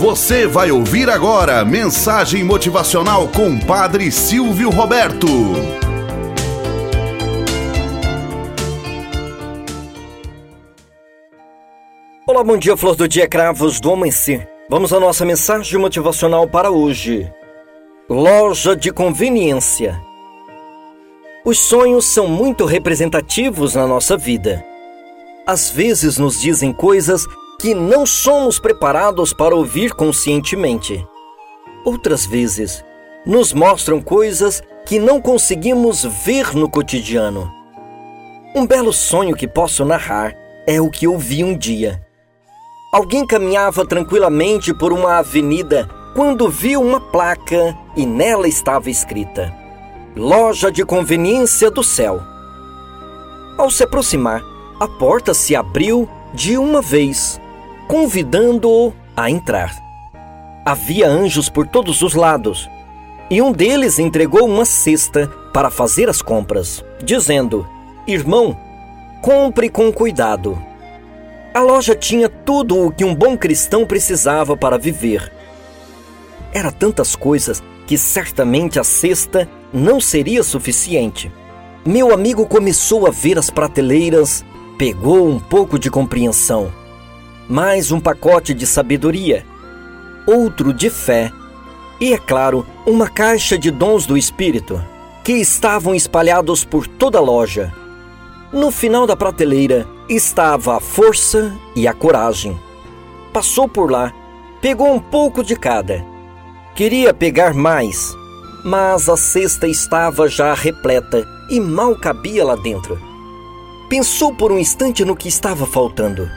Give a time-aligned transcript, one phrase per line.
[0.00, 5.26] Você vai ouvir agora mensagem motivacional com Padre Silvio Roberto.
[12.26, 14.48] Olá, bom dia, flor do dia, cravos do amanhecer.
[14.70, 17.30] Vamos à nossa mensagem motivacional para hoje.
[18.08, 20.00] Loja de conveniência.
[21.44, 24.64] Os sonhos são muito representativos na nossa vida.
[25.46, 27.26] Às vezes nos dizem coisas
[27.60, 31.06] que não somos preparados para ouvir conscientemente.
[31.84, 32.82] Outras vezes,
[33.26, 37.52] nos mostram coisas que não conseguimos ver no cotidiano.
[38.56, 40.34] Um belo sonho que posso narrar
[40.66, 42.00] é o que ouvi um dia.
[42.94, 49.54] Alguém caminhava tranquilamente por uma avenida quando viu uma placa e nela estava escrita:
[50.16, 52.22] Loja de Conveniência do Céu.
[53.58, 54.42] Ao se aproximar,
[54.80, 57.38] a porta se abriu de uma vez
[57.90, 59.74] convidando-o a entrar.
[60.64, 62.70] Havia anjos por todos os lados,
[63.28, 67.68] e um deles entregou uma cesta para fazer as compras, dizendo:
[68.06, 68.56] Irmão,
[69.20, 70.56] compre com cuidado.
[71.52, 75.32] A loja tinha tudo o que um bom cristão precisava para viver.
[76.52, 81.28] Era tantas coisas que certamente a cesta não seria suficiente.
[81.84, 84.44] Meu amigo começou a ver as prateleiras,
[84.78, 86.78] pegou um pouco de compreensão
[87.50, 89.44] mais um pacote de sabedoria,
[90.24, 91.32] outro de fé
[92.00, 94.80] e, é claro, uma caixa de dons do Espírito,
[95.24, 97.74] que estavam espalhados por toda a loja.
[98.52, 102.56] No final da prateleira estava a força e a coragem.
[103.32, 104.14] Passou por lá,
[104.60, 106.04] pegou um pouco de cada.
[106.76, 108.14] Queria pegar mais,
[108.64, 112.96] mas a cesta estava já repleta e mal cabia lá dentro.
[113.88, 116.30] Pensou por um instante no que estava faltando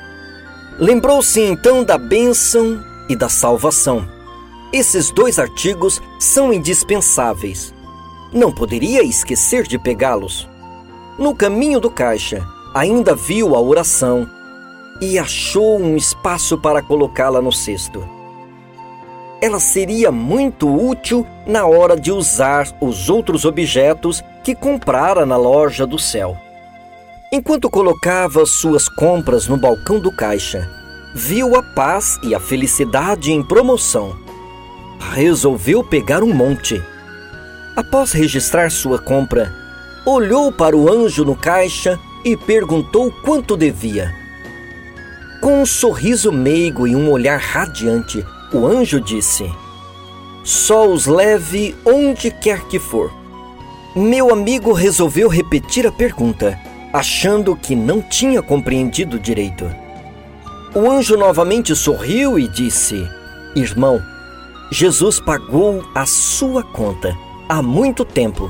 [0.79, 4.07] Lembrou-se então da bênção e da salvação.
[4.71, 7.73] Esses dois artigos são indispensáveis.
[8.31, 10.49] Não poderia esquecer de pegá-los.
[11.19, 12.43] No caminho do caixa,
[12.73, 14.27] ainda viu a oração
[14.99, 18.03] e achou um espaço para colocá-la no cesto.
[19.39, 25.85] Ela seria muito útil na hora de usar os outros objetos que comprara na loja
[25.85, 26.35] do céu.
[27.35, 30.69] Enquanto colocava suas compras no balcão do caixa,
[31.15, 34.15] viu a paz e a felicidade em promoção.
[34.99, 36.79] Resolveu pegar um monte.
[37.75, 39.51] Após registrar sua compra,
[40.05, 44.13] olhou para o anjo no caixa e perguntou quanto devia.
[45.41, 48.23] Com um sorriso meigo e um olhar radiante,
[48.53, 49.51] o anjo disse:
[50.43, 53.11] Só os leve onde quer que for.
[53.95, 56.55] Meu amigo resolveu repetir a pergunta
[56.93, 59.67] achando que não tinha compreendido direito.
[60.75, 63.09] O anjo novamente sorriu e disse:
[63.55, 63.99] Irmão,
[64.71, 67.17] Jesus pagou a sua conta
[67.49, 68.49] há muito tempo.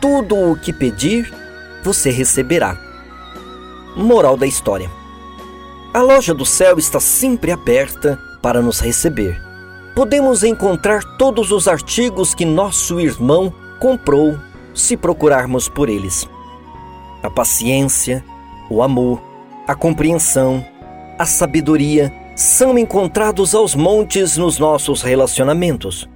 [0.00, 1.32] Tudo o que pedir,
[1.84, 2.78] você receberá.
[3.94, 4.90] Moral da história:
[5.92, 9.42] A loja do céu está sempre aberta para nos receber.
[9.94, 14.38] Podemos encontrar todos os artigos que nosso irmão comprou
[14.74, 16.28] se procurarmos por eles
[17.26, 18.24] a paciência,
[18.70, 19.20] o amor,
[19.66, 20.64] a compreensão,
[21.18, 26.08] a sabedoria são encontrados aos montes nos nossos relacionamentos.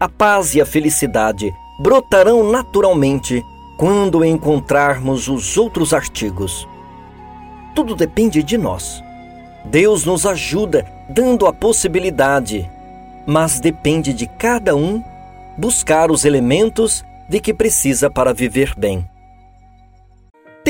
[0.00, 3.42] A paz e a felicidade brotarão naturalmente
[3.76, 6.66] quando encontrarmos os outros artigos.
[7.74, 9.02] Tudo depende de nós.
[9.64, 12.68] Deus nos ajuda dando a possibilidade,
[13.26, 15.02] mas depende de cada um
[15.56, 19.11] buscar os elementos de que precisa para viver bem.